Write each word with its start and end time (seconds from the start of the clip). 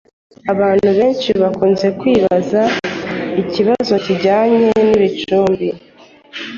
Abantu 0.53 0.87
benshi 0.97 1.29
bakunze 1.41 1.87
kwibaza 1.99 2.61
ikibazo 3.41 3.93
kijyanye 4.05 4.69
n’ibicumbi 4.87 5.67